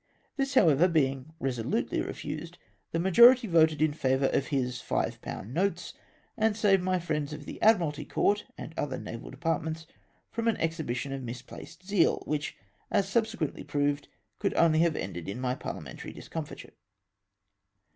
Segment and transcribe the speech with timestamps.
[0.35, 2.57] This, however, being resolutely refused,
[2.91, 5.93] the majority voted in favour of his five pound notes,
[6.35, 9.85] and saved my friends of the Admiralty Court and other naval departments
[10.31, 12.57] from an exliibition of misplaced zeal, which,
[12.89, 14.07] as subsequently proved,
[14.39, 16.71] could only have ended m my parhamentary discomfitm e.